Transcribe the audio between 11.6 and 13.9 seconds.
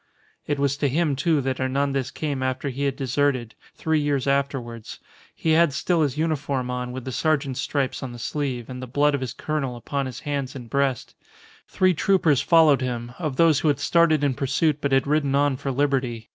Three troopers followed him, of those who had